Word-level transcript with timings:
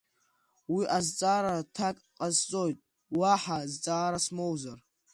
Уи 0.73 0.83
азҵаара 0.97 1.51
аҭак 1.61 1.97
ҟасҵоит, 2.17 2.77
уаҳа 3.17 3.59
зҵаара 3.71 4.19
смоуазар. 4.25 4.79